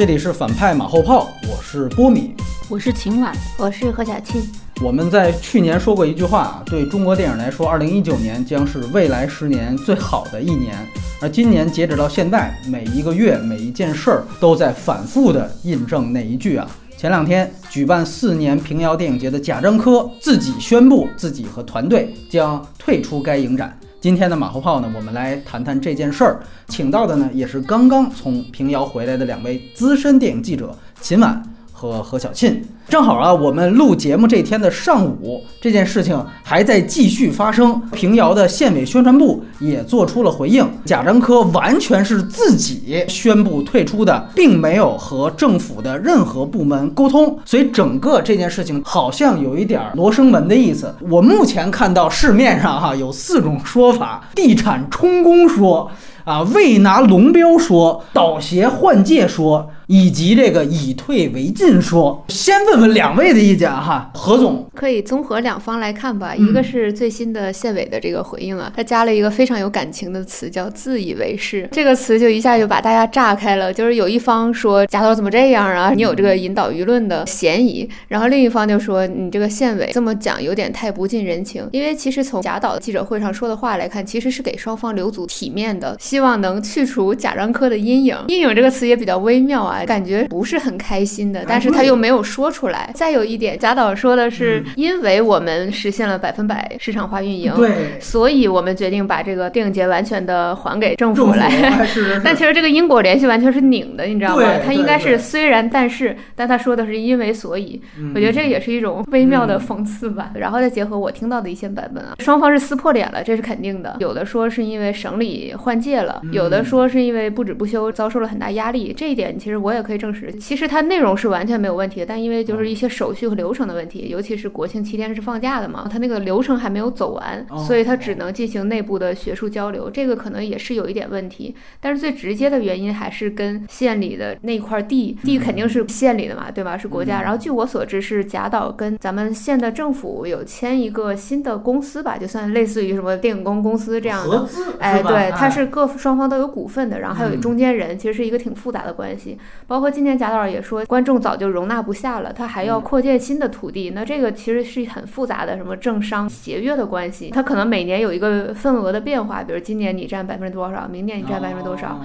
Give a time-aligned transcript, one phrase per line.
[0.00, 2.34] 这里是反派马后炮，我是波米，
[2.70, 4.42] 我是秦晚，我是何小庆。
[4.80, 10.74] 我们在去年说过一句话，对中国电影来说，二零一九年将是未来十年最好的一年。
[11.20, 16.66] 而今年截止到现在，每一个月每一件事儿都在反复的印证那一句啊。
[16.96, 23.78] 前两天举办四年平遥电影节的贾樟柯自己宣布，自己和团队将退出该影展。
[24.00, 31.42] 今天的马后炮呢，我们来谈谈这件事儿，请到的呢也是刚刚从平遥回来的两位资深电影记者秦晚。
[31.80, 37.80] 和何小庆，正好啊，我们录节目这天的上午，这件事情还在继续发生。
[37.90, 50.94] 平遥的县委宣传部也做出了回应，贾樟柯完全是自己宣布退出的，并没有和政府的任何部门沟通，所以整个这件事情好像有一点罗生门的意思。
[51.08, 55.90] 我目前看到市面上哈有四种说法：地产充公说。
[56.22, 64.08] 啊，未拿龙标说，倒鞋换届说，以及这个以退为进说，先问问两位的意见哈。
[64.14, 66.32] 何总可以综合两方来看吧。
[66.32, 71.68] 一个是最新的县委的这个回应啊，他加了一个非常有感情的词，叫自以为是。
[71.72, 73.74] 这个词就一下就把大家炸开了。
[73.74, 77.90] 就是有一方说贾导怎么这样啊，你有这个引导舆论的嫌疑。
[78.06, 81.68] 然后另一方就说你这个县委这么讲有点太不近人情。
[81.72, 85.96] 因为其实从贾导记者会上说的话来看，其实是给双方留足体面的。
[85.98, 92.90] 希望能去除贾樟柯的阴影，阴影这个词也比较微妙啊，感觉不是很开心的，但是他又没有说出来。
[92.94, 101.50] 再有一点，贾导说的是，因为我们实现了百分百市场化运营，对，所以我们决定把这个电影节完全的还给政府来。
[102.24, 104.42] 但其实这个因果联系完全是拧的，你知道吗？
[104.64, 107.80] 他应该是虽然但是，但他说的是因为所以，
[108.14, 110.30] 我觉得这也是一种微妙的讽刺吧。
[110.34, 113.96] 然后再结合我听到的一些版本啊，双方是撕破脸了，这是肯定的。
[114.00, 116.20] 有的说是因为省里换届了。
[116.32, 120.32] 有的说是因为不止不休遭受了很大压力，这一点其实我也可以证实。
[120.34, 131.54] 其实它内容是完全没有问题的，但因为就是一些手续和流程的问题，尤其是国庆七天是放假的嘛，它那个流程还没有走完，所以它只能进行内部的学术交流，这个可能也是有一点问题。
[131.78, 136.78] 但是最直接的原因还是跟县里的那块地，地肯定是县里的嘛，对吧？
[136.78, 137.20] 是国家。
[137.20, 144.48] 然后据我所知是贾导跟咱们县的政府有签一个新的公司吧，就算类似于什么电影公公司这样的，
[144.78, 146.30] 哎，对，它是各双方。
[146.30, 149.36] 都有股份的，然后还有中间人，其实是一个挺复杂的关系。
[149.66, 162.00] 包括今年贾导也说，观众早就容纳不下了，他还要扩建新的土地，那这个其实是很复杂的，什么政商协约的关系，他可能每年有一个份额的变化，比如今年你占百分之多少，明年你占百分之多少。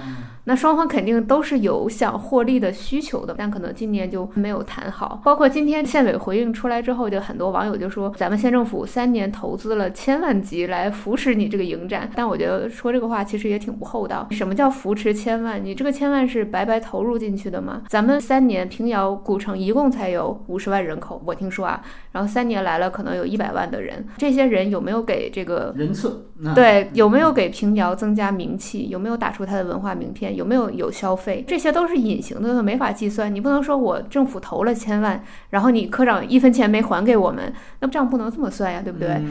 [0.48, 5.20] 那双方肯定都是有想获利的需求的，但可能今年就没有谈好。
[5.24, 12.08] 包括今天县委回应出来之后，就很多网友就说，咱们县政府三年投资了千万级来扶持你这个影展。
[12.14, 14.24] 但我觉得说这个话其实也挺不厚道。
[14.30, 15.60] 什么叫扶持千万？
[15.64, 17.82] 你这个千万是白白投入进去的吗？
[17.88, 21.82] 咱们三年平遥古城一共才有五十万人口，我听说啊，
[22.12, 26.30] 然后三年来了可能有一百万的人，这些人有没有给这个人次？
[26.54, 28.88] 对，有没有给平遥增加名气？
[28.88, 30.36] 有没有打出它的文化名片？
[30.36, 31.44] 有没有有消费？
[31.46, 33.34] 这些都是隐形的，没法计算。
[33.34, 39.22] 你不能说我政府投了千万，然后你科长一分钱没还给我们，那账不能这么算呀，对不对？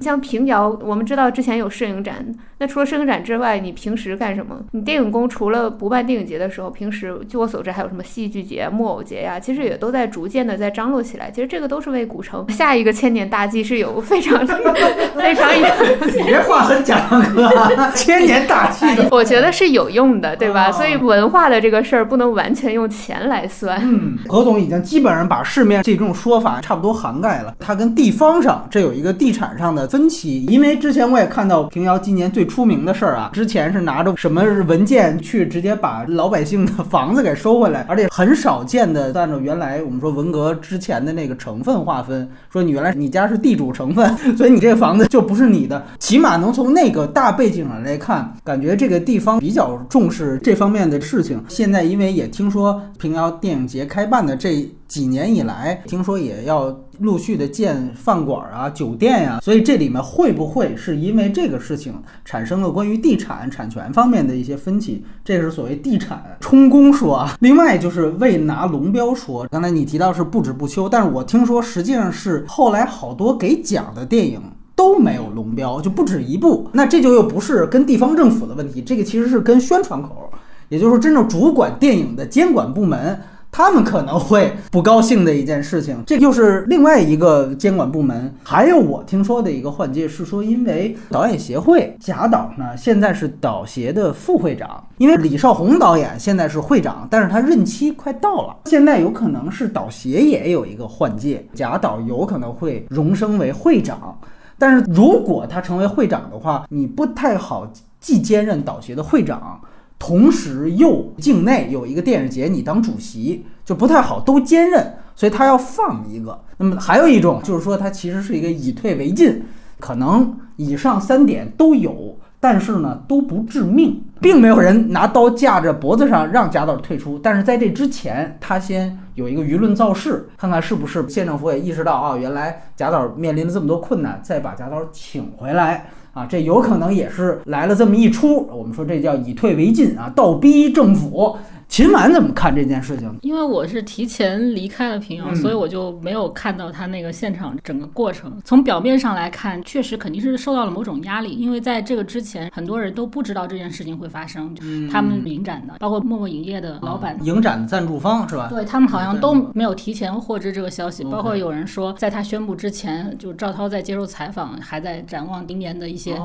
[0.00, 4.56] 像平遥，我们知道之前有摄影展，那除了摄影展之外，你平时干什么？
[4.70, 9.38] 你电影宫除了不办电影节的时候，平时据我所知还有什么戏剧节、木偶节呀？
[9.38, 11.30] 其实也都在逐渐的在张罗起来。
[11.30, 14.46] 其实这个都是为古城下一个千年大计是有非常
[15.14, 15.66] 非常有。
[16.06, 16.98] 你这话很讲
[17.34, 17.50] 哥，
[17.94, 20.72] 千年大计， 我觉得是有用的，对吧？
[20.72, 20.94] 所以。
[20.96, 23.78] 文化的这个事儿不能完全用钱来算。
[23.82, 27.54] 嗯，何总已经基本上把市面这种说法差不多涵盖了。
[27.58, 45.84] 它跟地方上这有一个地产上的分歧，因为之前我也看到平遥今年最出名的事儿啊，之前是拿着什么文件去直接把老百姓的房子给收回来，而且很少见的按照原来我们说文革之前的那个成分划分，说你原来你家是地主成分，所以你这个房子就不是你的。
[45.98, 50.84] 起码能从那个大背景上来看，感觉这个地方比较重视这方面。
[50.84, 61.94] 的事情，现在因为也听说平遥电影节开办的这几年以来，听说也要陆续的建饭馆啊、酒店呀，所以这里面会不会是因为这个事情
[62.24, 65.04] 产生了关于地产产权方面的一些分歧？
[65.24, 67.36] 这是所谓地产充公说啊。
[67.40, 74.40] 另外就是未拿龙标说，刚才你提到是不止不休，但是我听说实际上是后来好多给奖的电影。
[74.76, 80.28] 都没有龙标，就不止一部，那这就又不是跟地方政府的问题，这个其实是跟宣传口。
[80.68, 83.20] 也就是说，真正主管电影的监管部门，
[83.56, 86.02] 他们可能会不高兴的一件事情。
[86.04, 88.34] 这又是另外一个监管部门。
[88.42, 104.18] 还有我听说的一个换届是说，因为导演协会贾导呢现在是导协的副会长，因为李少红导演现在是会长，但是他任期快到了，现在有可能是导协也有一个换届，贾导有可能会荣升为会长。
[104.58, 107.70] 但是如果他成为会长的话，你不太好
[108.00, 109.60] 既兼任导协的会长。
[109.98, 116.38] 同时又境内有一个电影节，你当主席就不太好都兼任，所以他要放一个。
[116.58, 119.42] 那么还有一种就是说，他其实是一个以退为进，
[119.80, 127.18] 可能以上三点都有，但是呢都不致命，并没有人拿刀架着脖子上让贾导退出。
[127.18, 135.90] 但是在这之前，他先有一个舆论造势，看看是不是县政府也意识到啊，原来贾导面临了这么多困难，再把贾导请回来。
[136.14, 141.36] 啊，这有可能也是来了这么一出，我们说这叫以退为进啊，倒逼政府。
[141.74, 143.12] 秦晚怎么看这件事情？
[143.20, 148.40] 因为我是提前离开了平遥，所以我就没有看到他那个现场整个过程。
[148.44, 154.54] 从表面上来看，确实肯定是受到了某种压力，因为在这个之前，很多人都不知道这件事情会发生。
[154.88, 158.46] 他们影展的，包括陌陌影业的老板，影展赞助方是吧？
[158.48, 161.02] 对他们好像都没有提前获知这个消息。
[161.02, 166.16] 包括有人说，在他宣布之前，就赵涛在接受采访，还在展望今年的一些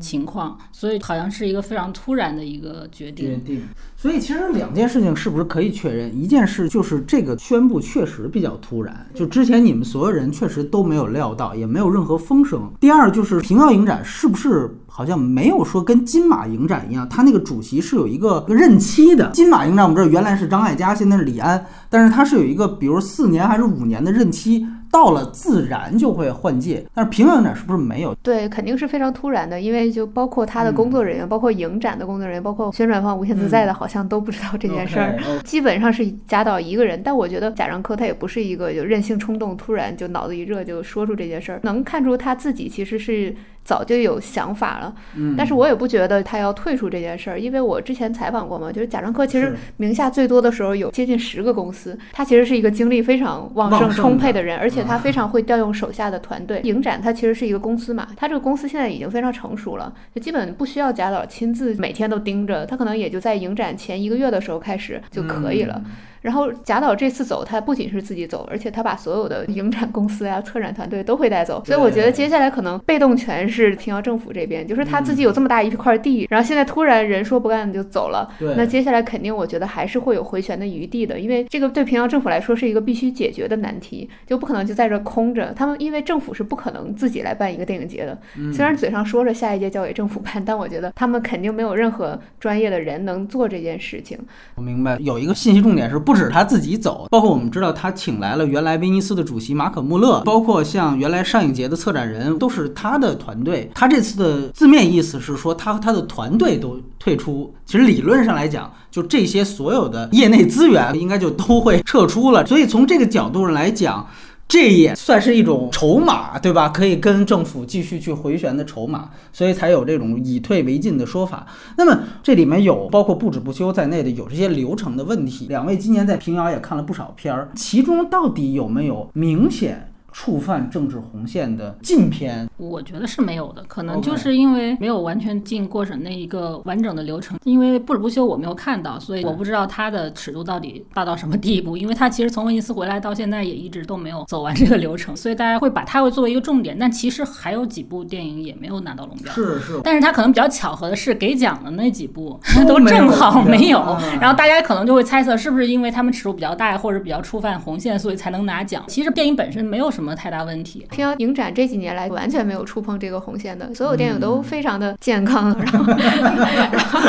[0.00, 3.28] 情况，所以好像是一个非常突然的一个决定。
[3.28, 3.62] 决定。
[3.98, 6.14] 所以其实两件事情是不是可以确认？
[6.14, 12.70] 一件事就是这个宣布确实比较突然，就之前你们所有人确实都没有料到，也没有任何风声。
[12.78, 19.30] 第二就是平遥影展是不是好像没有说跟金马影展一样，它那个主席是有一个任期的。
[19.30, 24.66] 金马影展我们知道原来是张艾嘉，现在是李安，但是他是有一个比如四年还是五年的任期。
[24.90, 28.14] 到了自然就会换届，但是平遥影展是不是没有？
[28.22, 35.18] 对，肯定是非常突然的，因为就包括他的工作人员，包括影展的工作人员，包括宣传方无限自在的，好像都不知道这件事儿。
[35.44, 43.34] 基本上是贾导一个人，但我觉得贾樟柯他也不是一个就任性冲动，突然就脑子一热就说出这件事儿，能看出他自己其实是。
[43.66, 56.60] 早就有想法了，嗯，但是我也不觉得他要退出这件事儿，因为我之前采访过嘛，就是贾樟柯其实名下最多的时候有接近十个公司，他其实是一个精力非常旺盛充沛的人，而且他非常会调用手下的团队。
[56.62, 65.82] 影展它其实是一个公司嘛，他这个公司现在已经非常成熟了，就基本不需要贾导亲自每天都盯着，他可能也就在影展前一个月的时候开始就可以了。
[66.26, 71.62] 然后贾导这次走，他不仅是自己走，而且他把所有的影展公司呀、策展团队都会带走。
[71.64, 78.28] 所以我觉得接下来可能被动权是平遥政府这边，就是他自己有这么大一块地，然后现在突然人说不干就走了。
[78.56, 85.52] 那接下来肯定我觉得还是会有回旋的余地的，因为这个对平遥政府来说是一个必须解决的难题，就不可能就在这空着。
[85.54, 88.18] 他们因为政府是不可能自己来办一个电影节的，
[88.52, 94.18] 虽然嘴上说着下一届交给政府办，但我觉得他们肯定没有任何专业的人能做这件事情。
[94.56, 97.06] 我明白，有一个信息重点是，不使他自己走。
[97.10, 103.70] 包括我们知道，他请来了原来威尼斯的主席马可穆勒，包括像原来上影节的策展人，都是他的团队。
[103.74, 107.54] 他这次的字面意思是说，他和他的团队都退出。
[107.64, 112.44] 其实理论上来讲，就这些所有的业内资源，应该就都会撤出了。
[112.46, 114.06] 所以从这个角度上来讲。
[114.48, 116.68] 这也算是一种筹码，对吧？
[116.68, 121.46] 可以跟政府继续去回旋的筹码，所以才有这种以退为进的说法。
[121.76, 125.46] 那么这里面有包括不止不休在内的有这些流程的问题。
[125.48, 129.92] 两位今年在平遥也看了不少片儿，其中到底有没有明显？
[130.16, 137.38] 触犯政治红线的禁片，我觉得是没有的，可能就是因为没有完全进过审那一个完整的流程。
[137.44, 141.76] 因为不止不休我没有看到，所以我不知道它的尺度到底大到什么地步。
[141.76, 146.74] 因为它其实从威尼斯回来到现在也一直都没有走完这个流程，所以大家会把它会作为一个重点。
[146.78, 149.78] 但其实还有几部电影也没有拿到龙标，是是。
[149.84, 153.78] 但是它可能比较巧合的是，给奖的那几部都 正好没有。
[154.18, 158.82] 然后大家可能就会猜测，是不是因为他们尺度比较大，或者比较触犯红线，所以才能拿奖？
[158.88, 160.05] 其实电影本身没有什么。
[160.06, 160.86] 什么太大问题？
[160.88, 165.84] 平遥影展这几年来完全没有触碰这个红线的，所有电影都非常的健康，然后，
[166.70, 167.00] 然后，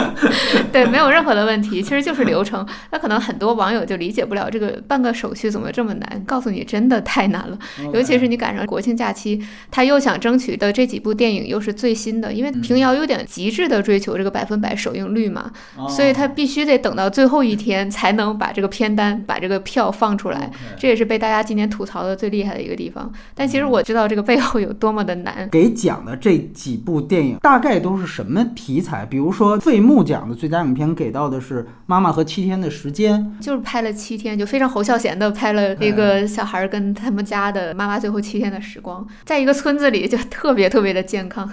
[0.71, 2.67] 对，没有任何的问题，其实就是流程。
[2.89, 6.23] 那可能很多网友就理解不了这个办个手续怎么这么难？
[6.25, 7.59] 告诉你，真的太难了。
[7.93, 9.39] 尤其是你赶上国庆假期，
[9.69, 15.51] 他又想争取的这几部电影又是最新的，因为平遥有点极致的追求这个百分百首映率嘛，
[15.87, 20.49] 所以他必须得等到最后一天才能把这个片单、把这个票放出来。
[20.79, 22.76] 这也是被大家今年吐槽的最厉害的一个。
[22.77, 23.11] 地方。
[23.35, 25.49] 但其实我知道这个背后有多么的难。
[25.51, 29.05] 给讲的这几部电影大概都是什么题材？
[29.05, 41.49] 比如说费穆奖的最佳影片给到的是《妈妈和七天的时间》，就是拍了七天，就非常侯孝贤的拍了那个小孩跟他们家的妈妈最后七天的时光，在一个村子里就特别特别的健康。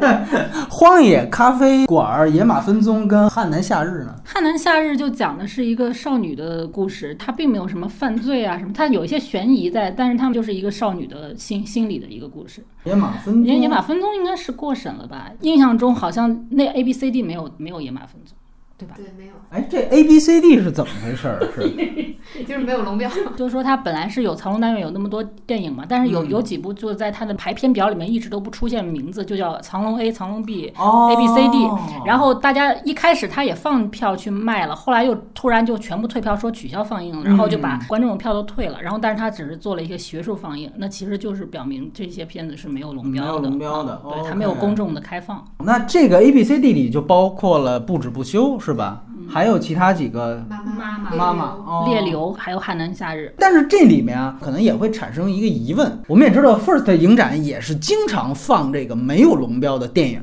[0.70, 4.14] 荒野咖啡馆、野马分鬃跟汉南夏日呢？
[4.24, 12.64] 汉南夏日就讲的是一个少女的故事，它并没有什么犯罪啊什么，它有一些悬疑在，但是他们就是一个少女的心心理的一个故事。
[12.84, 15.32] 野马分鬃，野马分鬃应该是过审了吧？
[15.40, 18.30] 印象中好像那 A B C D 没有没有野马分鬃。
[18.78, 18.94] 对吧？
[18.96, 19.32] 对，没有。
[19.50, 21.40] 哎，这 A B C D 是怎么回事儿？
[21.54, 21.62] 是，
[22.44, 23.08] 就是没有龙标。
[23.36, 31.66] 就是说，它本来是有藏龙单元有那么多电影嘛，但是有有几部就在它的排片表里面一直都不出现名字，就叫藏龙 A、藏龙 B、A B C D。
[32.04, 38.82] 然后大家一开始他也放票去卖了，后来又突然就全部退票，说取消放映了，然后就把观众的票都退了。
[38.82, 43.30] 然后，但是他只是做了一个学术放映，那其实就是表明这些片子是没有龙标的。
[43.30, 45.42] 没有龙标的，对，它没有公众的开放。
[45.64, 49.00] 那这个 A B C D 里就包括了不止不休，是吧？
[49.28, 53.32] 还有其他几个妈妈妈妈列流，还有汉南夏日。
[53.38, 56.00] 但是这里面啊，可能也会产生一个疑问。
[56.08, 60.20] 我们也知道，First 影展也是经常放这个没有龙标的电影，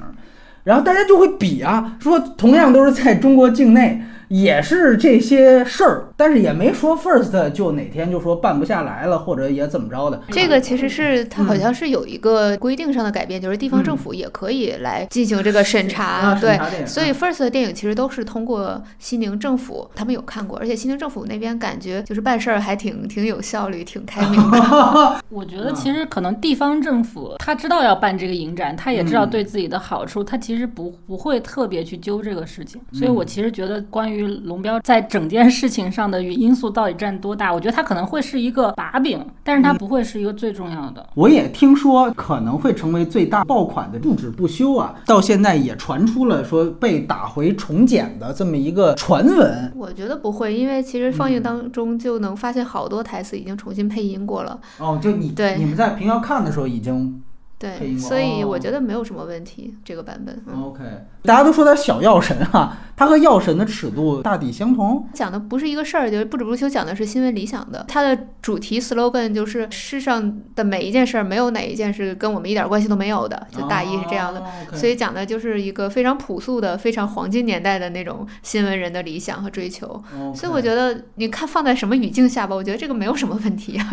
[0.66, 4.02] 然后大家就会比啊，说同样都是在中国境内。
[4.34, 10.20] 也是这些事儿，但是也没说 first 就哪天就说办不下来了，或者也怎么着的。
[10.32, 16.34] 这个其实是它好像是有一个规定上的改变，就是地方政府也可以来进行这个审查。
[16.42, 25.22] 对，所以 first 的电影其实都是通过西宁政府，他们有看过，而且西宁政府那边感觉就是办事儿还挺挺有效率，挺开明的。
[25.30, 32.82] 我觉得其实可能地方政府他知道要办这个影展，他也知道对自己的好处，他其实不不会特别去揪这个事情。
[32.92, 37.54] 所以我其实觉得关于龙标在整件事情上的因素到底占多大？
[37.54, 41.08] 我觉得它可能会是一个把柄，但是它不会是一个最重要的。
[41.16, 49.72] 我也听说可能会成为最大爆款的不止不休啊，到现在也传出了说被打回重剪的这么一个传闻。
[49.76, 54.60] 我觉得不会，因为其实放映当中就能发现好多台词已经重新配音过了。
[54.80, 57.22] 哦，就你对你们在平遥看的时候已经。
[57.64, 60.44] 对，所以我觉得没有什么问题，这个版本。
[60.62, 60.84] OK，
[61.22, 67.86] 大家都说他小药神哈，他和药神的尺度大抵相同，讲的不是一个事儿，就是不止不休讲的是新闻理想的。
[67.88, 74.44] 它的主题 slogan 就是世上的每一件事儿，没有哪一件是跟我们一点关系都没有的，就大意是这样的。
[74.74, 80.04] 所以讲的就是一个非常朴素的、非常黄金年代的那种新闻人的理想和追求。
[80.36, 83.90] 所以我觉得你看放在什么语境下吧，我觉得这个没有什么问题啊。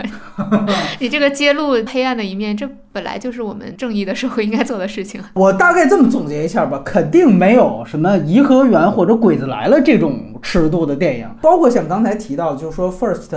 [0.99, 3.60] 你这个揭露黑暗的一面，这本来就是我们。
[3.61, 5.21] 们正义的社会应该做的事情。
[5.35, 13.37] 我大概这么总结一下吧，肯定没有什么《颐和园》或者《鬼子来了》这种尺度的电影，包括像刚才提到，就是说 First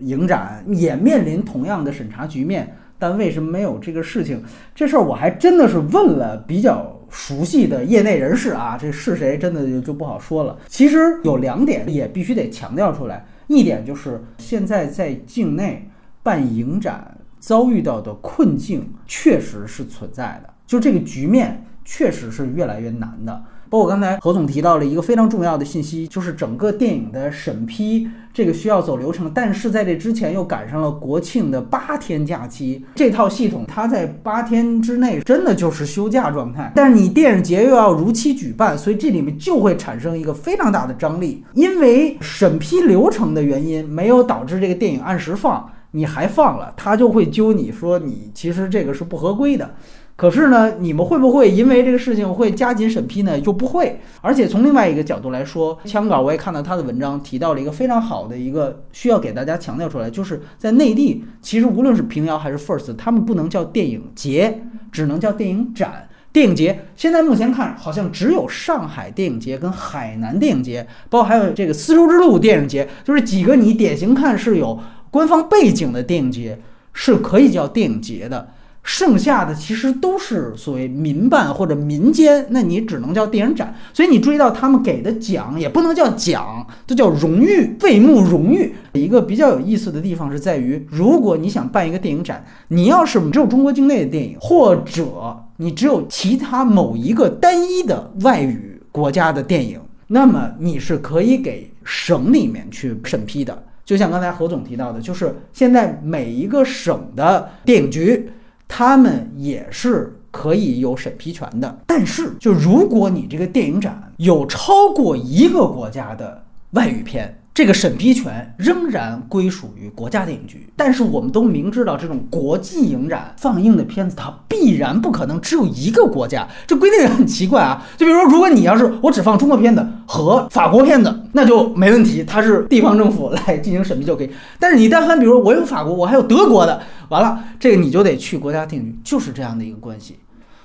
[0.00, 4.42] 影展也面临同样的审查局面，但为什么没有这个事情？
[4.74, 10.58] 这事儿我还真的是问了比较熟悉的业内人士啊，这是谁真的就就不好说了。
[10.68, 15.88] 其实有两点也必须得强调出来，一点就是现在在境内
[16.22, 17.15] 办影展。
[17.38, 23.44] 遭遇到的困境确实是存在的，就这个局面确实是越来越难的。
[23.68, 36.70] 包括刚才何总提到了一个非常重要的信息，就是整个电影的审批这个需要走流程，但是在这之前又赶上了国庆的八天假期，这套系统它在八天之内真的就是休假状态。
[36.76, 45.68] 但是你电影节又要如期举办，所以这里面就会产生一个非常大的张力，因为审批流程的原因，没有导致这个电影按时放。
[45.96, 49.74] 你还放了，他就会揪你说你其实这个是不合规的。
[50.14, 53.40] 可是呢，你们会不会因为这个事情会加紧审批呢？
[53.40, 54.00] 就不会。
[54.20, 64.62] 而且从另外一个角度来说，枪稿我也看到他的文章提到了一个非常好的一个需要给大家强调出来，就是在内地，其实无论是平遥还是 First，他们不能叫电影节，
[64.92, 66.08] 只能叫电影展。
[66.32, 74.78] 电影节现在目前看好像只有上海电影节跟海南电影节，包括还有这个丝绸之路电影节，就是几个你典型看是有。
[75.16, 76.58] 官方背景的电影节
[76.92, 78.48] 是可以叫电影节的，
[78.82, 83.74] 剩下的其实都是所谓民办或者民间，那你只能叫电影展。
[83.92, 88.74] 所以你注意到他们给的奖也不能叫奖，这叫荣誉，费穆荣誉。
[88.92, 103.65] 一个比较有意思的地方是在于，如果你想办一个电影展，你要是只有中国境内的电影，或者你只有其他某一个单一的外语国家的电影，那么你是可以给省里面去审批的。
[103.86, 108.30] 就像刚才何总提到的，就是现在每一个省的电影局，
[108.66, 111.78] 他们也是可以有审批权的。
[111.86, 120.68] 但是，就如果你这个电影展有超过一个国家的外语片，这个审批权仍然归属于国家电影局。
[120.76, 126.46] 但是我们都明知道，这种国际影展放映的片子，它必然不可能只有一个国家。
[126.66, 127.82] 这规定也很奇怪啊。
[127.96, 134.30] 就比如说，如果你要是我只放中国片子和法国片子，那就没问题，它是地方政府来进行审批就可以。
[134.60, 140.18] 但是你但凡比如说我有法国，我还有德国的，完了这个你就得去国家电影局，就是这样的一个关系。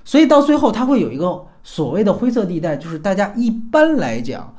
[0.03, 4.53] 所以到最后，它会有一个所谓的灰色地带，就是大家一般来讲。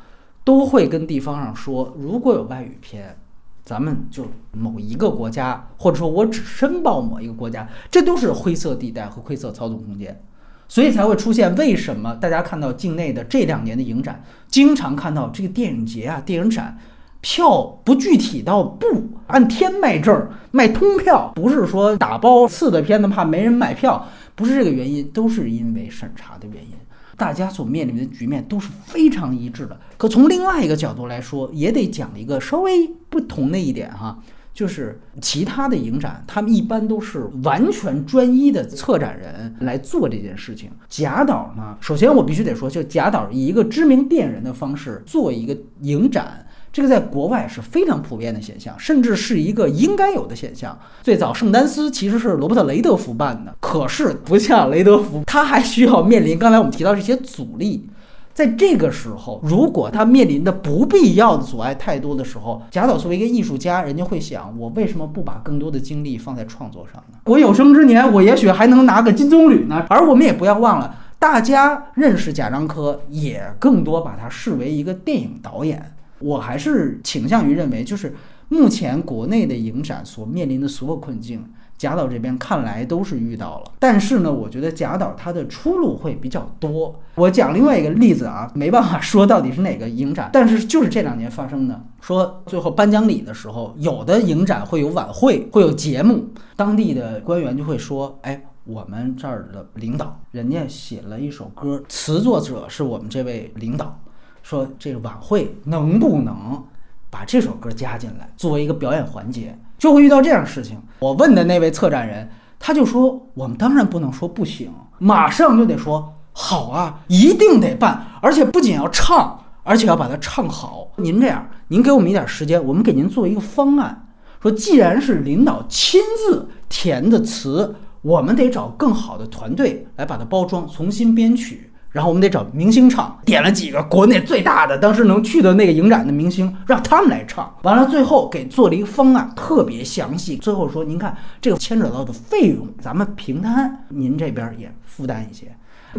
[0.44, 3.16] 都会跟地方上说，如果有外语片，
[3.64, 10.20] 咱们就某一个国家，或者说我只申报某一个国家，这都是灰色地带和灰色操纵空间，
[10.66, 16.76] 所以才会出现为什么大家看到境内的这两年的影展，经常看到这个电影节啊、电影展，
[17.20, 18.86] 票不具体到不
[19.28, 26.72] 按天卖证卖通票，不是说打包次的片子怕没人买票，不是这个原因，都是因为审查的原因。
[27.16, 29.78] 大家所面临的局面都是非常一致的。
[29.96, 34.18] 可从另外一个角度来说，也得讲一个稍微不同的一点哈，
[34.52, 40.70] 就是其他的影展，他们一般都是完全专一的策展人来做这件事情。
[40.88, 46.46] 贾导呢，首先我必须得说，就贾导以一个知名电影人的方式做一个影展。
[46.72, 50.78] 这个在国外是非常普遍的现象，甚至是一个应该有的现象。
[51.02, 57.88] 最早圣丹斯其实是罗伯特雷德福办的，可是不像雷德福，他还需要面临刚才我们提到这些阻力。
[58.32, 67.18] 在这个时候，如果他面临的不必要的阻碍太多的时候，贾导作为一个艺术家，人家会想：我为什么不把更多的精力放在创作上呢？
[67.26, 69.84] 我有生之年，我也许还能拿个金棕榈呢。
[69.90, 75.94] 而我们也不要忘了，大家认识贾樟柯，也更多把他视为一个电影导演。
[76.22, 78.14] 我还是倾向于认为，就是
[78.48, 81.44] 目前国内的影展所面临的所有困境，
[81.78, 83.72] 贾导这边看来都是遇到了。
[83.78, 86.94] 但是呢，我觉得贾导他的出路会比较多。
[87.16, 103.98] 我讲另外一个例子啊，没办法说到底是哪个影展，但是就是这两年发生的，说最后颁奖礼的时候，有的影展会有晚会，会有节目，当地的官员就会说，哎，我们这儿的领导，人家写了一首歌，词作者是我们这位领导。
[104.42, 106.62] 说这个晚会能不能
[107.08, 110.80] 把这首歌加进来，作为一个表演环节，就会遇到这样的事情。
[110.98, 120.88] 我问的那位策展人，他就说：“我们当然不能说不行，马上就得说好啊，一定得办，而且不仅要唱，而且要把它唱好。
[120.96, 124.08] 您这样，您给我们一点时间，我们给您做一个方案。
[124.40, 137.54] 说既然是领导亲自填的词，我们得找更好的团队来把它包装，重新编曲。”然后我们得找明星唱，点了几个国内最大的当时能去的那个影展的明星，让他们来唱。
[137.62, 140.36] 完了，最后给做了一个方案，特别详细。
[140.38, 145.46] 最后说，您看这个牵扯到的费用，咱们平摊，您这边也负担一些。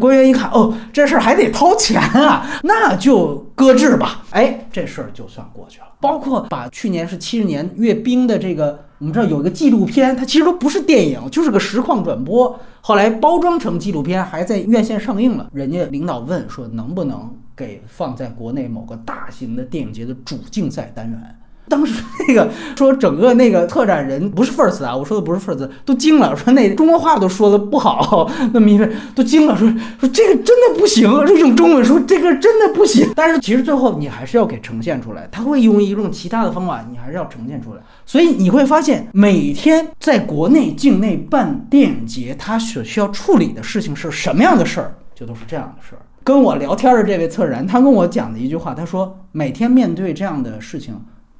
[0.00, 4.24] 官员一看，哦，这事儿还得掏钱啊，那就搁置吧。
[4.30, 5.86] 哎，这事儿就算过去了。
[6.00, 15.48] 包括把去年是七十年阅兵的这个，我们知道有一个纪录片，它其实都不是电影，就是个实况转播，后来包装成纪录片，还在院线上映了。
[15.54, 21.38] 人家领导问说，能不能给放在国内某个大型的电影节的主竞赛单元？
[21.68, 29.66] 当时那个说整个那个策展人不是 first 啊，我说的不是 first，都惊了，说那中国话都说的不好， 那么一位都惊了，说
[29.98, 33.10] 说这个真的不行，说用中文说这个真的不行。
[33.16, 37.80] 但是其实最后你还是要给呈现出来，他会用一种其他的方法，你还是要呈现出来。
[38.04, 45.98] 所以你会发现，每天在国内境内办电影节，他所需要处理的事情是什么样的事儿，就都是这样的事儿。
[46.22, 50.94] 跟我聊天的这位策展人，他跟我讲的一句话，他说每天面对这样的事情。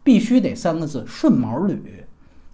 [0.04, 1.76] 必须得三个字顺毛捋，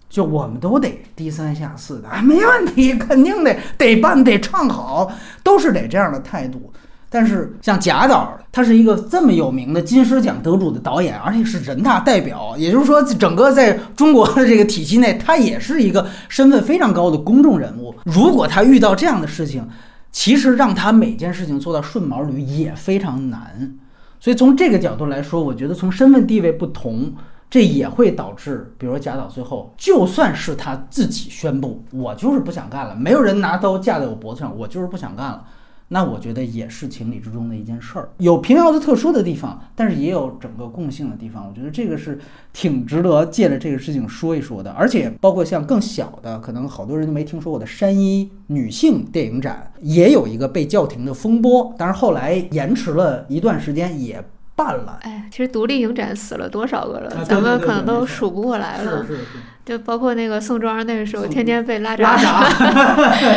[0.09, 5.11] 就我们都得低三下四的，啊，没问题，肯定得得办，得唱好，
[5.43, 6.71] 都是得这样的态度。
[7.13, 17.93] 但是像贾导，他是一个这么有名的金狮奖得主的导演，而且是人大代表，也就是说，整个在中国的这个体系内，他也是一个身份非常高的公众人物。
[18.05, 19.67] 如果他遇到这样的事情，
[20.09, 23.75] 其实让他每件事情做到顺毛捋也非常难。
[24.19, 27.13] 所以从这个角度来说，我觉得从身份地位不同。
[27.51, 35.43] 这也会导致，比如说贾导最后，就算是他自己宣布，我就是不想干了，没有人拿刀架在我脖子上，我就是不想干了。
[35.89, 41.45] 那我觉得也是情理之中的一件事儿，有平遥的特殊的地方，但是也有整个共性的地方。
[41.45, 42.17] 我觉得这个是
[42.53, 44.71] 挺值得借着这个事情说一说的。
[44.71, 54.23] 而且包括像更小的，可能好多人都没听说过的山一女性电影展，也有一个被叫停的风波，但是后来延迟了一段时间也。
[54.55, 59.05] 办了，哎，其实独立影展死了多少个了，咱们可能都数不过来了。
[59.05, 59.25] 是是是。
[59.65, 62.43] 就包括那个宋庄那个时候，天天被 拉闸，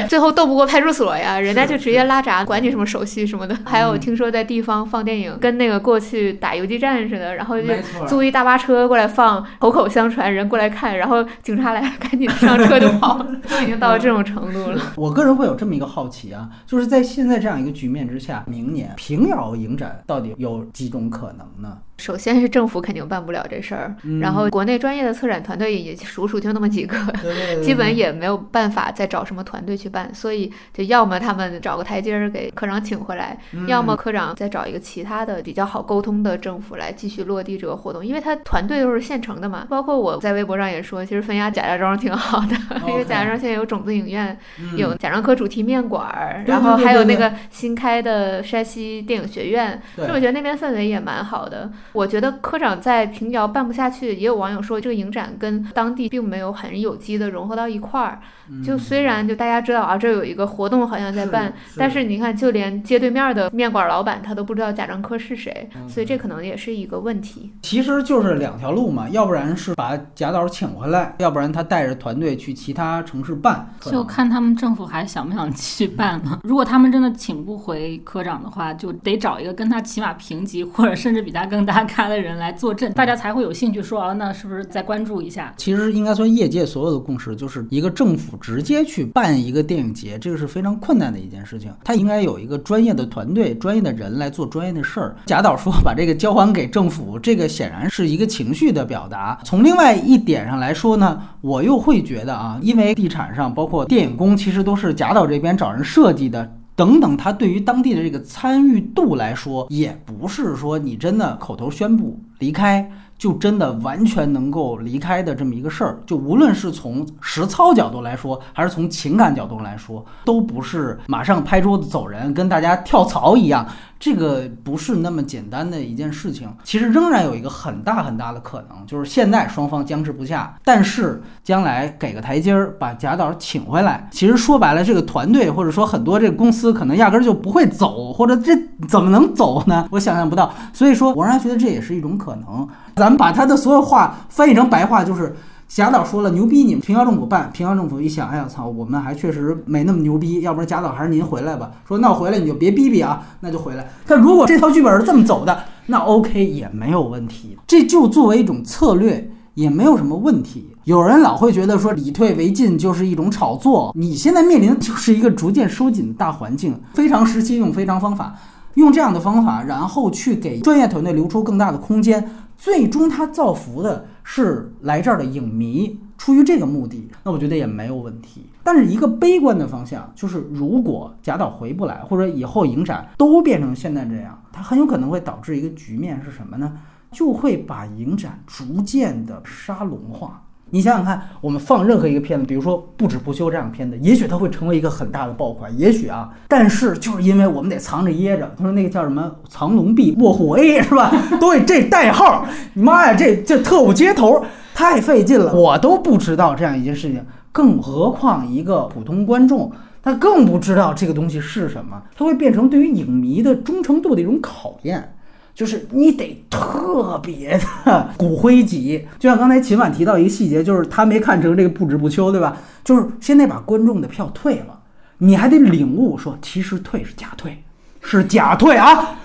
[0.09, 3.57] 最后斗不过派出所呀，人家就直接拉闸，管你什么手续什么的。
[3.65, 7.69] 还有听说在地方放电影，跟那个过去打游击战似的，然后就
[8.09, 14.81] 租一大巴车过来放，口口相传，人过来看，然后警察来赶紧上车就跑，都已经到了这种程度了。
[14.97, 21.79] 我个人会有这么一个好奇啊，就是在现在这样一个局面之下，明年平遥影展到底有几种可能呢？
[21.99, 26.97] 首先是政府肯定办不了这事儿，然后国内专业的策展团队也数数就那么几个，
[27.61, 39.67] 基本也没有办法再找什么团队去办，所以就要么他们找个台阶儿给科长请回来，要么科长再找一个其他的比较好沟通的政府来继续落地这个活动，因为他团队都是现成的嘛。
[39.69, 44.39] 包括我在微博上也说，其实分压贾家庄挺好的，因为贾家庄现在有种子影院，
[44.77, 51.71] 有贾樟柯主题面馆，然后还有那个新开的山西电影学院，所以我觉得那边氛围也蛮好的。
[51.93, 58.21] 我觉得科长在平遥办不下去，也有网友说这个影展跟当地并没有很有机的融合到一块儿。
[58.65, 67.53] 就虽然就大家知道啊，这有一个活动好像在办，但是你看，就连街对面的面馆老板他都不知道贾樟柯是谁，所以这可能也是一个问题。
[67.63, 73.67] 其实就是两条路嘛，要不然是把贾导请回来，要不然他带着团队去其他城市办。
[73.81, 76.41] 就看他们政府还想不想继续办了。
[76.45, 85.53] 如果他们真的请不回科长的话，就得找一个跟他起码平级或者甚至比他更大咖的人来坐镇，大家才会有兴趣说啊，那是不是再关注一下？
[85.57, 88.34] 其实应该说业界所有的共识就是一个政府。
[88.37, 91.73] 直接去办一个电影节，这个是非常困难的一件事情。
[91.85, 95.17] 他应该有一个专业的团队、专业的人来做专业的事儿。
[95.27, 99.39] 贾导说把这个交还给政府，这个显然是一个情绪的表达。
[99.45, 112.91] 从另外一点上来说呢，我又会觉得啊，因为地产上包括电影工，其实都是贾导这边找人设计的，等等，他对于当地的这个参与度来说，也不是说你真的口头宣布离开。
[113.17, 123.67] 就真的完全能够离开的这么一个事儿，就无论是从实操角度来说，还是从情感角度来说，都不是马上拍桌子走人，跟大家跳槽一样。
[124.01, 134.07] 这个不是那么简单的一件事情，其实仍然有一个很大很大的可能，就是现在双方僵持不下，但是将来给个台阶儿，把贾导请回来。
[134.11, 138.53] 其实说白了，这个团队或者说很多这个公司可能压根儿就不会走，或者这
[138.87, 139.89] 怎么能走呢？
[139.93, 140.53] 我想象不到。
[140.75, 142.69] 所以说，我仍然觉得这也是一种可能。
[142.97, 145.35] 咱们把他的所有话翻译成白话，就是。
[145.67, 151.69] 贾导说了牛逼，你们平遥政府办，平遥政府一想，哎呀操，我们还确实没那么牛逼，要不然贾导还是您回来吧。
[151.89, 153.89] 说那我回来你就别逼逼啊，那就回来。
[154.07, 160.77] 但如果这套剧本是这么走的，那 OK 也没有问题，这就作为一种策略也没有什么问题。
[160.85, 168.35] 有人老会觉得说以退为进就是一种炒作，你现在面临的就是一个逐渐收紧的大环境，非常时期用非常方法，
[168.75, 174.07] 用这样的方法，然后去给专业团队留出更大的空间，最终他造福的。
[174.27, 178.47] 是来这儿的影迷，出于这个目的，那我觉得也没有问题。
[178.63, 186.73] 但是一个悲观的方向就是，如果贾导回不来，或者以后影展都变成现在这样，它很有可能会导致一个局面是什么呢？
[187.13, 190.43] 就会把影展逐渐的沙龙化。
[190.75, 201.13] 你想想看，我们放任何一个片子，比如说《不止不休》这样的片子，也许它会成为一个很大的爆款，也许啊，但是就是因为我们得藏着掖着，他说那个叫什么“藏龙 B 卧虎 A” 是吧？
[201.41, 209.71] 都得这代号，你妈呀，这这特务接头太费劲了，我都不知道这样一件事情，更何况一个普通观众，
[210.03, 215.14] 他更不知道这个东西是什么，它会变成对于影迷的忠诚度的一种考验。
[215.55, 222.57] 就是你得特别的骨灰级，就像刚才秦晚提到一个细节，就是他没看成这个不止不休，对吧？
[222.83, 224.81] 就是先得把观众的票退了，
[225.19, 227.63] 你还得领悟说，其实退是假退，
[228.03, 229.17] 是假退啊，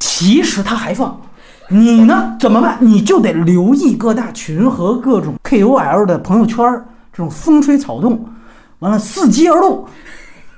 [0.00, 1.20] 其实他还放，
[1.68, 2.78] 你呢怎么办？
[2.80, 6.58] 你就得留意各大群和各种 KOL 的朋友圈
[7.12, 8.28] 这种风吹草动，
[8.80, 9.84] 完了伺机而动，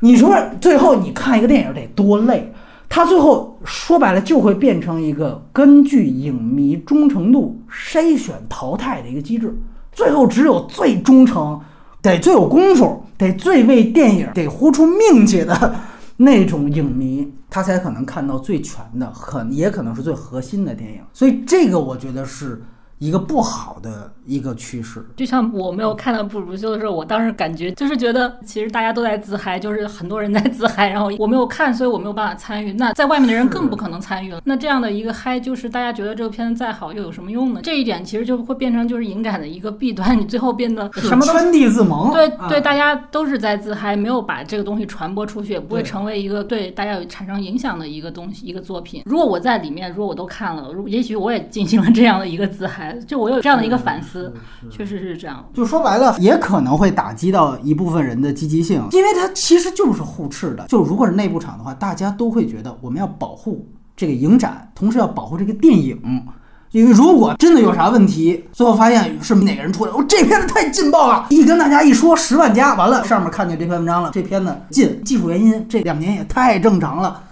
[0.00, 2.52] 你说最后你看一个电影得多累？
[2.88, 9.54] 他最后说白了就会变成一个根据影迷忠诚度筛选淘汰的一个机制，
[9.92, 11.60] 最后只有最忠诚、
[12.00, 15.74] 得最有功夫、得最为电影得豁出命去的
[16.18, 21.00] 那种影迷，他才可能看到最全的，可也可能是最核心的电影。
[21.12, 22.62] 所以这个我觉得是。
[22.98, 32.72] 一个不好的一个趋势，就像我没有看到《不如修》的时候，我当时感觉就是觉得，其实大家都在自嗨，就是很多人在自嗨，然后我没有看，所以我没有办法参与。
[32.72, 34.40] 那在外面的人更不可能参与了。
[34.44, 37.60] 那这样的一个嗨，就是大家觉得这个片子再好又有什么用呢？
[37.62, 42.12] 这一点其实就会变成就是影展的一个弊端，你最后变得什么都圈地自萌。
[42.12, 49.02] 对对，大家都是在自嗨，没有把这个东西传播出去，也不会成为一个对大家有产生影响的一个东西，一个作品。
[49.06, 52.87] 如果我在里面，如果我都看了，如也许我也进行了这样的一个自嗨。
[52.88, 52.98] 来。
[53.06, 54.32] 就我有这样的一个反思，
[54.70, 55.44] 确实是这样。
[55.54, 60.66] 就说白了，也可能会打击到一部分人的积极性，因为它其实就是互斥的。
[60.68, 66.26] 就如果是内部场的话，大家都会觉得我们要保护这个影展，同时要保护这个电影。
[66.70, 77.22] 因为如果真的有啥问题，最后发现是哪个人出来，我这片子太劲爆了，一跟大家一说十万加，完了上面看见这篇文章了，这片子进，技术原因这两年也太正常了，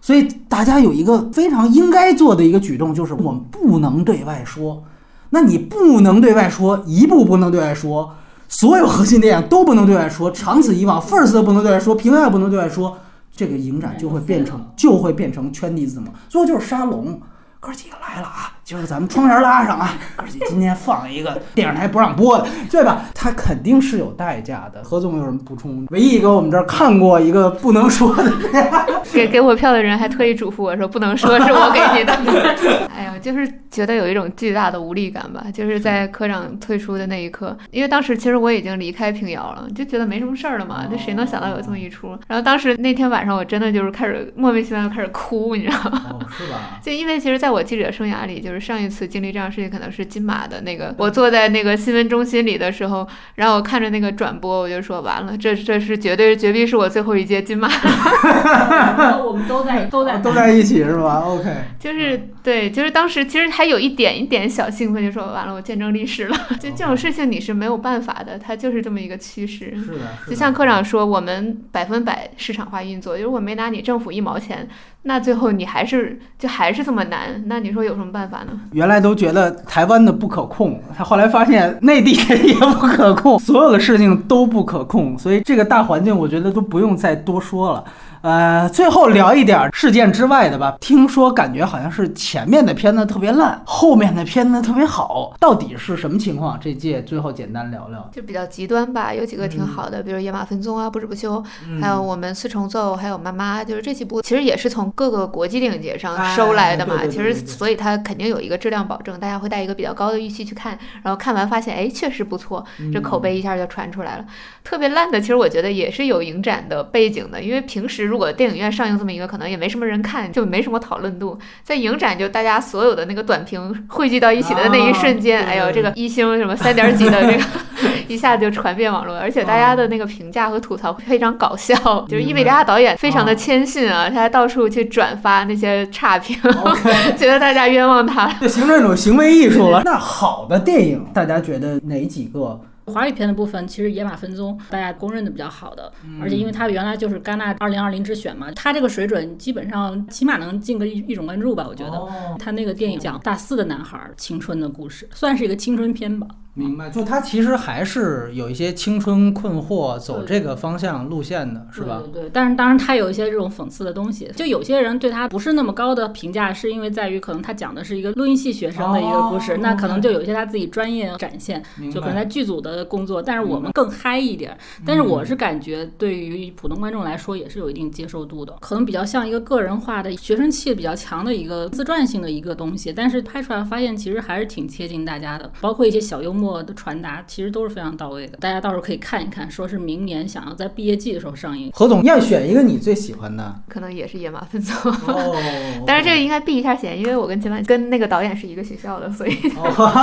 [0.00, 4.82] 所以大家有一个非常应该做的一个举动，就是我们不能对外说。
[5.30, 8.14] 那你不能对外说，一步不能对外说，
[8.48, 12.98] 所有核心电影都不能对外说，长此以往，First 都不能对外说，平安也不能对外说，
[13.34, 17.20] 这个影展就会变成就会变成圈地自萌，最后就是沙龙。
[17.58, 18.55] 哥几个来了啊！
[18.66, 19.94] 就是咱们窗帘拉上啊！
[20.16, 23.04] 而且今天放一个电视台不让播的，对吧？
[23.14, 24.82] 它肯定是有代价的。
[24.82, 25.86] 何总有什么补充？
[25.90, 28.32] 唯一一个我们这儿看过一个不能说的，
[29.14, 32.12] 给给我票的人还特意嘱咐我说不能说是我给你的。
[32.92, 35.44] 哎呀，就是觉得有一种巨大的无力感吧。
[35.54, 40.84] 就是在科长退出的那一刻，因为当时其实我已经离开平遥了，就觉得没什么事儿了嘛。
[40.90, 42.18] 这谁能想到有这么一出？
[42.26, 46.02] 然后当时那天晚上，我真的就是开始莫名其妙开始哭，你知道吗？
[46.10, 46.80] 哦，是吧？
[46.82, 47.56] 就因为其实在我。
[47.56, 50.94] 我记者生涯里，就是上一次经历这样事情，可能是金马的那个。
[50.98, 57.68] 我坐在那个新闻中心里的时候，然后我看着那个转播，我就说完了，这这是绝对绝逼是我最后一届金马。
[59.24, 66.36] 我们都在都在都在一起是吧？OK，就是对，就是当时其实还有一点一点小兴奋，就说完了，我见证历史了。
[66.60, 69.76] 就这种事情你是没有办法的，它就是这么一个趋势。
[69.84, 74.68] 是的，就像科长说，我们百分百市场化运作，如果没拿你政府一毛钱。
[75.02, 78.60] 那最后你还是就还是这么难，那你说有什么办法呢？
[78.72, 87.84] 原来都觉得台湾的不可控，他后来发现内地也不可控，所有的事情都不可控，所以这个大环境我觉得都不用再多说了。
[88.26, 90.76] 呃，最后聊一点事件之外的吧。
[90.80, 96.58] 听说感觉好像是前面的片子特别烂，后面的片子特别好，到底是什么情况？
[96.60, 99.14] 这届最后简单聊聊，就比较极端吧。
[99.14, 101.40] 有几个挺好的，比如《野马分鬃》啊，《不止不休》，
[101.80, 107.06] 还有我们四重奏，还有妈妈，就是这几部其实也是从各个国际电影节上收来的嘛。
[107.06, 114.24] 其实所以它肯定有一个质量保证，大家会带一个比较高的预期去看，然后看完发现哎确实不错，这口碑一下就传出来了。
[114.64, 121.38] 特别烂的，其实我觉得也是有影展的背景的，因为平时如果电影院上映这么一个，可能也没什么人看，就没什么讨论度。
[121.62, 127.44] 在影展，就大家所有的那个短评汇聚到一起的那一瞬间，哎呦，这个一星什么三点几的这个，
[128.08, 131.74] 一下子就传遍网络，而且大家的那个评价和吐槽非常搞笑，
[132.08, 136.36] 就是伊美利亚导演非常的谦逊啊，他还到处去转发那些差评，
[137.16, 139.82] 觉得大家冤枉他，就形成一种行为艺术了。
[139.84, 142.60] 那好的电影，大家觉得哪几个？
[142.86, 152.36] 华语片的部分，其实《野马分鬃》大家公认的比较好的，而且因为它原来就是戛纳二零二零之选嘛，它这个水准基本上起码能进个一一种关注吧，我觉得。
[152.38, 156.26] 它那个电影讲大四的男孩青春的故事，算是一个青春片吧。
[156.56, 162.02] 明白，就他其实还是有一些青春困惑，走这个方向路线的，是吧？
[162.12, 162.30] 对对。
[162.32, 164.30] 但是当然，他有一些这种讽刺的东西。
[164.34, 173.20] 就有些人对他不是那么高的评价，是因为在于可能他讲的是一个录音系学生的一个故事，那可能就有一些他自己专业展现，就可能在剧组的工作。
[173.20, 174.56] 但是我们更嗨一点。
[174.86, 178.56] 但是我是感觉，对于普通观众来说，也是有一定接受度的。
[178.60, 182.90] 可能比较像一个个人化的、学生气比较强的一个自传性的一个东西。
[182.94, 186.45] 但是拍出来发现，其实还是挺贴近大家的，包括一些小幽默。
[186.62, 189.50] 的传达其实都是非常到位的，大家到时候可以看一看。
[189.50, 191.70] 说是明年想要在毕业季的时候上映。
[191.72, 199.34] 何总要选一个你最喜欢的，可能也是《野马分鬃 》。哦，但是这个应该避一下嫌，因为我跟金万跟那个导演是一个学校的，所以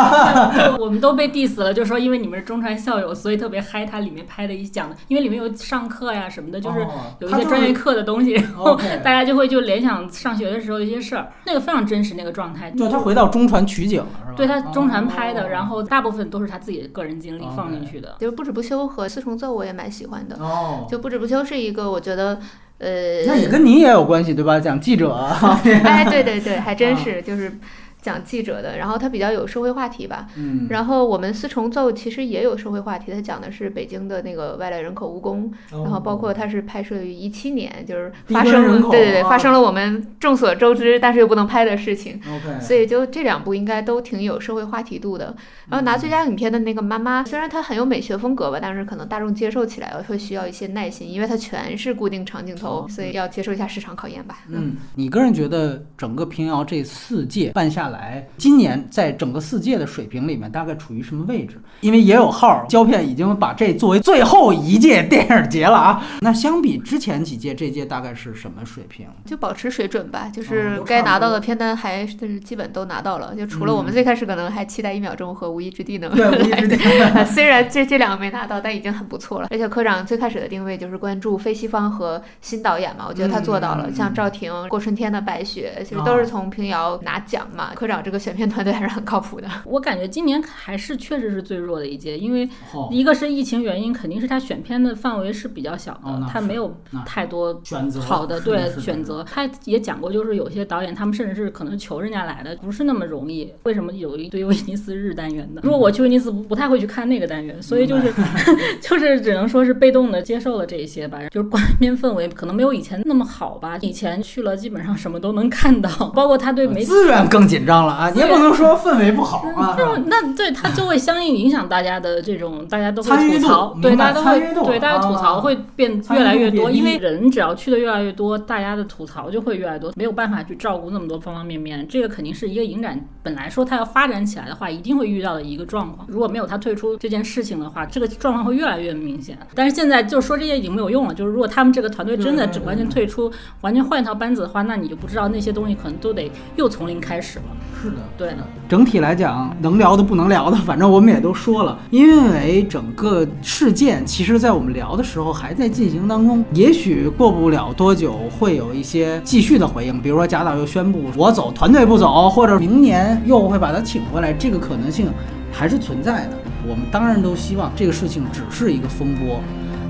[0.79, 1.73] 我们都被 diss 了。
[1.73, 3.83] 就说因为你们是中传校友，所以特别嗨。
[3.83, 6.79] 它里面拍的一讲的，因为里面有上课呀什么的，就是
[7.19, 12.71] 有一些专业课的东西，然后大家就会就联想上学的时候一些事儿，那个非常真实那个状态。
[12.71, 14.33] 就他回到中传取景了，是吧？
[14.37, 20.35] 对他中传拍的，然后大部分都是他自己的个人经历放进去的，就是不止不休和四重奏我也蛮喜欢的。
[20.37, 22.39] 哦，就不止不休是一个我觉得，
[22.79, 24.59] 呃，那也跟你也有关系对吧？
[24.59, 27.59] 讲记者， 哎，对对对，还真是就是。
[28.03, 30.27] 讲记者的，然后他比较有社会话题吧。
[30.35, 42.19] 嗯，然后我们四重奏其实也有社会话题，他讲的是北京的那个外来人口务工，然后包括它是拍摄于一七年，就是发生对对对，发生了我们众所周知但是又不能拍的事情。
[42.27, 45.33] OK，所以就这两部应该都挺有社会话题度的。
[45.69, 54.39] 然后拿最佳影片的那个妈妈，虽然它很有美学风格吧，但是可能大众接受起来会需要一些耐心，因为它全是固定长镜头，所以要接受一下市场考验吧。
[54.49, 57.92] 嗯，你个人觉得整个平遥这四届办下来？
[57.93, 61.61] 来，今年在整个四届的水平里面大概处于什么位置？
[61.79, 66.03] 因为也有号胶片已经把这作为最后一届电影节了啊。
[66.21, 69.07] 那相比之前几届，这届大概是什么水平？
[69.25, 73.33] 就保持水准吧，就是该拿到的片单还是基本都拿到了。
[73.35, 76.77] 就除了我们最开始可能还期待一秒钟和无意之地能对无意之地，
[77.25, 79.47] 虽然这这两个没拿到，但已经很不错了。
[79.51, 83.91] 而且科长最开始的定位就是关注非西方和新导演嘛，我觉得他做到了。
[83.93, 87.71] 像赵婷、过春天的白雪，其实都是从平遥拿奖嘛。
[87.83, 89.47] 科长这个选片团队还是很靠谱的。
[89.67, 92.47] 我感觉今年还是确实是最弱的一届，因为
[92.89, 96.73] 一个是疫情原因，肯定是他选片的范围是比较小的，他没有
[97.05, 99.21] 太多选择好的对选择。
[99.25, 103.51] 他也讲过，就是有些导演他们甚至是可能求人家来的，不是那么容易。
[103.63, 105.59] 为什么有一堆威尼斯日单元的？
[105.61, 108.13] 如果我去威尼斯，不不太会去看那个单元，所以就是
[108.79, 111.19] 就是只能说是被动的接受了这一些吧。
[111.29, 113.77] 就是观片氛围可能没有以前那么好吧。
[113.81, 118.09] 以前去了基本上什么都能看到，包括他对媒体资源更紧张了啊！
[118.13, 119.75] 你也不能说氛围不好啊。
[120.05, 131.87] 那对他就会相应影响大家的这种，大家都会吐槽，对大家都会对大家吐槽会变越来越多，因为人只要去的越来越多，大家的吐槽就会越来越多，没有办法去照顾那么多方方面面。
[131.87, 136.05] 这个肯定是一个影展本来说它要发展起来的话，一定会遇到的一个状况。
[136.09, 139.37] 如果没有他退出这件事情的话，这个状况会越来越明显。
[139.55, 143.31] 但是现在就说这些已经没有用了，就是如果他们这个团队真的只完全退出，
[143.61, 147.45] 完全换一套班子的话，那你就不知道那些东西可能都得又从零开始了。
[147.81, 148.37] 是的，对的。
[148.69, 151.77] 整体来讲，能聊的不能聊的， 反正我们也都说了。
[151.89, 165.07] 因为整个事件其实，在我们聊的时候还在进行当中，也许过不了多久会有一些继续的回应，比如说贾导又宣布我走，团队不走，或者明年又会把他请回来，这个可能性
[165.51, 166.37] 还是存在的。
[166.65, 169.41] 我们当然都希望这个事情只是一个风波，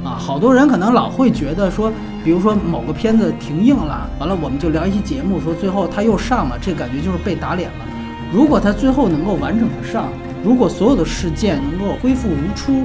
[0.03, 1.91] 啊，好多人可能老会觉得说，
[2.23, 7.85] 比如说某个片子停映了，完了我们就聊一期节目，说最后他又上了，这感觉就是被打脸了。
[8.31, 10.07] 如果他最后能够完整的上，
[10.43, 12.83] 如果所有的事件能够恢复如初，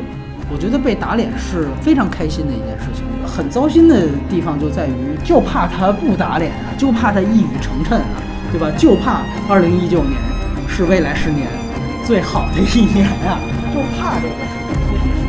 [0.50, 3.04] 我觉得被打脸是非常开心的一件事情。
[3.26, 8.04] 很糟心的地方就在于，就怕他不打脸啊，就怕他一语成谶啊，
[8.52, 8.70] 对吧？
[8.78, 10.14] 就怕二零一九年
[10.68, 11.48] 是未来十年
[12.06, 13.38] 最好的一年啊，
[13.74, 15.27] 就怕这个事情。